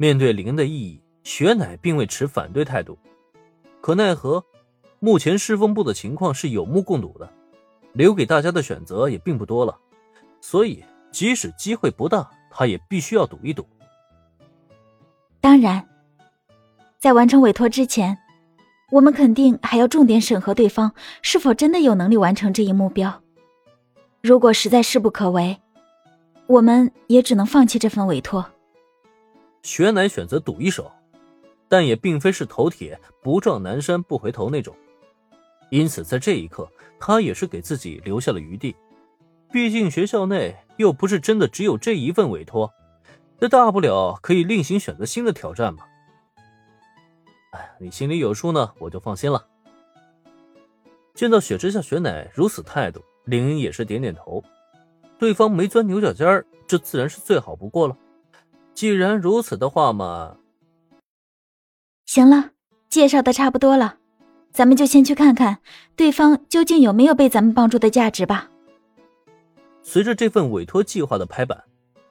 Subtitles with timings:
[0.00, 2.98] 面对林恩的异议，雪乃并未持反对态度。
[3.82, 4.42] 可奈何，
[4.98, 7.30] 目前侍奉部的情况是有目共睹的，
[7.92, 9.78] 留给大家的选择也并不多了。
[10.40, 10.82] 所以，
[11.12, 13.68] 即使机会不大，他也必须要赌一赌。
[15.38, 15.86] 当然，
[16.98, 18.16] 在完成委托之前，
[18.90, 20.90] 我们肯定还要重点审核对方
[21.20, 23.20] 是否真的有能力完成这一目标。
[24.22, 25.60] 如果实在势不可为，
[26.46, 28.42] 我们也只能放弃这份委托。
[29.62, 30.90] 雪乃选择赌一手，
[31.68, 34.74] 但也并非是头铁不撞南山不回头那种，
[35.70, 38.74] 因此在这一刻，他也是给自己留下了余地。
[39.52, 42.72] 毕竟学校内又不是真的只有这一份委托，
[43.38, 45.84] 这大不了可以另行选择新的挑战嘛。
[47.52, 49.46] 哎，你心里有数呢，我就放心了。
[51.14, 53.02] 见到雪之下雪乃如此态度。
[53.26, 54.42] 林也是点点头，
[55.18, 57.96] 对方没钻牛角尖儿，这自然是最好不过了。
[58.80, 60.38] 既然如此的话嘛，
[62.06, 62.52] 行了，
[62.88, 63.98] 介绍的差不多了，
[64.54, 65.58] 咱们就先去看看
[65.96, 68.48] 对方究竟有没有被咱们帮助的价值吧。
[69.82, 71.62] 随着这份委托计划的拍板，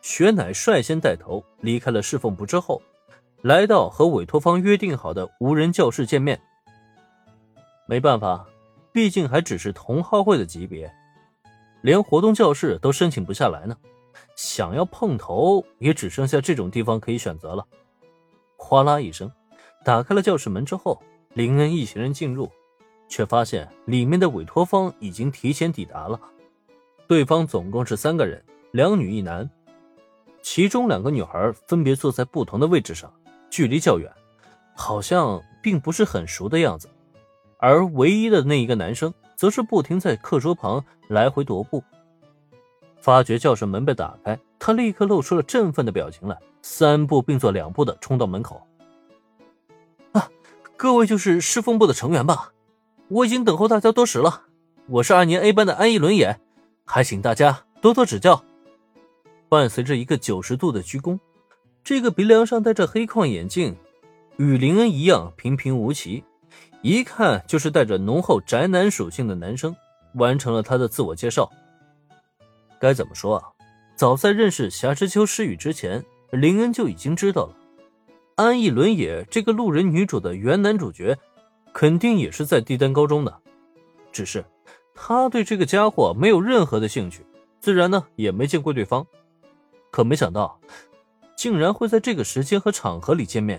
[0.00, 2.80] 雪乃率先带头离开了侍奉部之后，
[3.42, 6.40] 来到和委托方约定好的无人教室见面。
[7.86, 8.46] 没办法。
[8.90, 10.90] 毕竟还只是同好会的级别，
[11.82, 13.76] 连活动教室都申请不下来呢。
[14.36, 17.66] 想要碰头，也只剩下这种地方可以选择了。
[18.56, 19.30] 哗啦一声，
[19.84, 21.00] 打开了教室门之后，
[21.34, 22.50] 林恩一行人进入，
[23.08, 26.18] 却发现里面的委托方已经提前抵达了。
[27.06, 29.48] 对方总共是三个人，两女一男，
[30.40, 33.12] 其中两个女孩分别坐在不同的位置上，
[33.50, 34.10] 距离较远，
[34.74, 36.88] 好像并不是很熟的样子。
[37.58, 41.84] 而唯一的那一个男生，则是不停在课桌旁来回踱步。
[43.04, 48.66] 发觉教室门被打开，他立刻露出了振奋的表情来，三步并作两步的冲到门口。
[50.12, 50.30] 啊，
[50.74, 52.54] 各位就是侍奉部的成员吧？
[53.08, 54.44] 我已经等候大家多时了。
[54.86, 56.40] 我是二年 A 班的安逸轮眼，
[56.86, 58.42] 还请大家多多指教。
[59.50, 61.18] 伴随着一个九十度的鞠躬，
[61.84, 63.76] 这个鼻梁上戴着黑框眼镜，
[64.38, 66.24] 与林恩一样平平无奇。
[66.80, 69.76] 一看就是带着浓厚宅男属性的男生，
[70.14, 71.50] 完成了他的自我介绍。
[72.84, 73.48] 该怎么说啊？
[73.96, 77.56] 早在认识霞之秋诗雨之前，林恩就已经知道了，
[78.34, 81.16] 安逸伦也这个路人女主的原男主角，
[81.72, 83.40] 肯定也是在帝丹高中的。
[84.12, 84.44] 只是
[84.94, 87.24] 他对这个家伙没有任何的兴趣，
[87.58, 89.06] 自然呢也没见过对方。
[89.90, 90.60] 可没想到，
[91.34, 93.58] 竟然会在这个时间和场合里见面。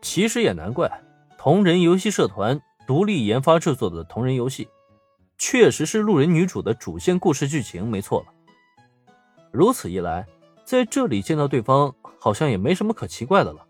[0.00, 0.88] 其实也难怪。
[1.36, 4.68] 同人游戏社团独立研发制作的同人游戏，
[5.36, 8.26] 确实是路人女主的主线故事剧情，没错了。
[9.50, 10.26] 如此一来，
[10.64, 13.66] 在这里见到对方，好像也没什么可奇怪的了。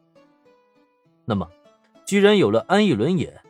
[1.24, 1.48] 那么，
[2.04, 3.40] 既然有了安逸轮眼，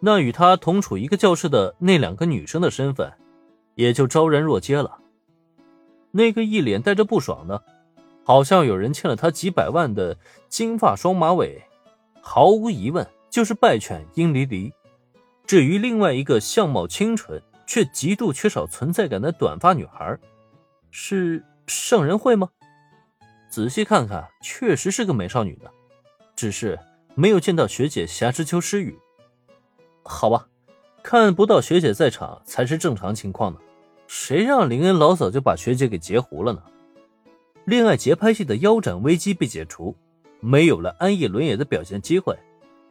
[0.00, 3.12] 那与他同处一个教室的那两个女生的身份，
[3.74, 4.98] 也就昭然若揭了。
[6.12, 7.62] 那个一脸带着不爽的，
[8.24, 10.16] 好像有人欠了他几百万的
[10.48, 11.62] 金发双马尾，
[12.20, 13.06] 毫无疑问。
[13.30, 14.72] 就是败犬殷离离。
[15.50, 20.16] 至于另外一个相貌清纯却极度缺少存在感的短发女孩，
[20.92, 22.48] 是圣人会吗？
[23.48, 25.68] 仔细看看，确实是个美少女的，
[26.36, 26.78] 只是
[27.16, 28.96] 没有见到学姐霞之秋诗雨。
[30.04, 30.46] 好吧，
[31.02, 33.58] 看不到学姐在场才是正常情况呢。
[34.06, 36.62] 谁让林恩老早就把学姐给截胡了呢？
[37.64, 39.96] 恋爱节拍器的腰斩危机被解除，
[40.38, 42.38] 没有了安逸轮也的表现机会。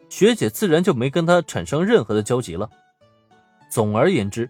[0.09, 2.69] 学姐自然就没跟他产生任何的交集了。
[3.69, 4.49] 总而言之，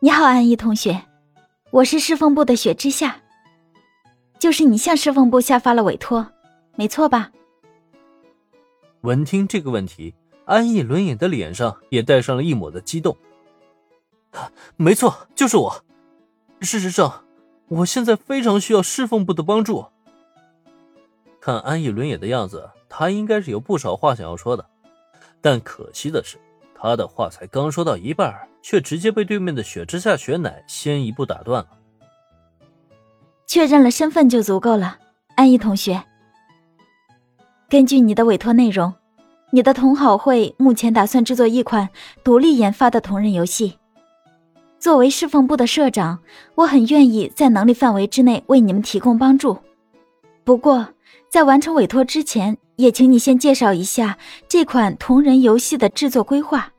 [0.00, 1.02] 你好，安逸同学，
[1.70, 3.22] 我是侍奉部的雪之下，
[4.38, 6.26] 就是你向侍奉部下发了委托，
[6.76, 7.32] 没错吧？
[9.00, 10.14] 闻听这个问题，
[10.44, 13.16] 安逸轮眼的脸上也带上了一抹的激动。
[14.76, 15.82] 没错，就是我。
[16.60, 17.24] 事实上，
[17.68, 19.86] 我现在非常需要侍奉部的帮助。
[21.40, 22.68] 看安逸轮眼的样子。
[22.88, 24.64] 他应该是有不少话想要说的，
[25.40, 26.38] 但可惜的是，
[26.74, 31.68] 他的话才刚说到一半，却直接被对面的雪之下雪乃先一步打断了。
[33.46, 34.98] 确认了身份就足够了，
[35.36, 36.02] 安逸同学。
[37.68, 38.92] 根据你的委托内容，
[39.50, 41.88] 你的同好会目前打算制作一款
[42.22, 43.78] 独立研发的同人游戏。
[44.78, 46.20] 作为侍奉部的社长，
[46.54, 49.58] 我很愿意在能力范围之内为你们提供帮助。
[50.44, 50.86] 不过，
[51.28, 54.16] 在完成委托之前，也请你先介绍一下
[54.48, 56.72] 这款同人游戏的制作规划，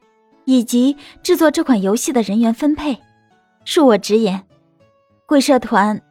[0.46, 2.98] 以及制作这款游戏的人员分配。
[3.66, 4.44] 恕我直言，
[5.26, 6.02] 贵社团，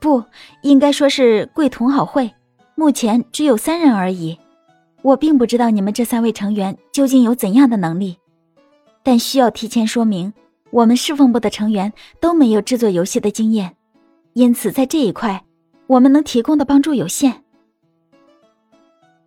[0.00, 0.24] 不
[0.62, 2.32] 应该说是贵同好会，
[2.74, 4.38] 目前只有三人而已。
[5.02, 8.18] 我并不知道你们这三位成员究竟有怎样的能力，
[9.04, 10.32] 但需要提前说明，
[10.70, 13.76] 我们侍奉部的成员都没有制作游戏的经验，
[14.32, 15.44] 因此在这一块，
[15.86, 17.44] 我们能提供的帮助有限。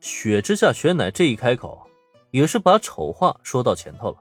[0.01, 1.87] 雪之下雪乃这一开口，
[2.31, 4.17] 也是把丑话说到前头了。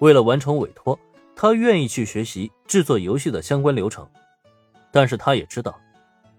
[0.00, 0.98] 为了完成委托，
[1.36, 4.06] 他愿意去学习制作游戏的相关流程，
[4.90, 5.78] 但是他也知道，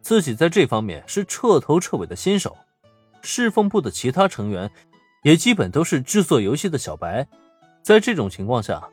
[0.01, 2.55] 自己在这方面是彻头彻尾的新手。
[3.21, 4.69] 侍奉部的其他成员
[5.23, 7.25] 也基本都是制作游戏的小白，
[7.81, 8.83] 在这种情况下，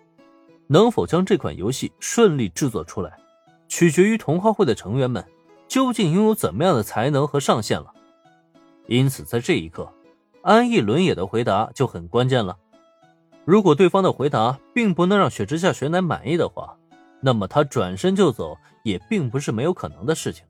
[0.69, 3.19] 能否将这款游戏顺利制作出来，
[3.67, 5.27] 取决于同好会的成员们
[5.67, 7.93] 究竟拥有怎么样的才能和上限了。
[8.87, 9.91] 因此，在这一刻，
[10.43, 12.57] 安逸伦也的回答就很关键了。
[13.45, 16.77] 如果对方的回答并不能让雪之下雪乃满意的话，
[17.21, 20.45] 那么他转身就走也并不是没有可能的事情。